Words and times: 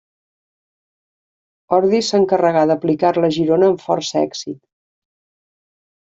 Ordis 1.75 2.07
s'encarregà 2.13 2.63
d'aplicar-la 2.71 3.29
a 3.33 3.35
Girona 3.35 3.69
amb 3.73 3.83
força 3.89 4.17
èxit. 4.23 4.59